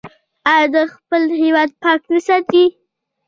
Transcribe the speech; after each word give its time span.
آیا 0.51 0.65
دوی 0.73 0.87
خپل 0.95 1.21
هیواد 1.41 1.69
پاک 1.81 2.01
نه 2.11 2.19
ساتي؟ 2.27 2.63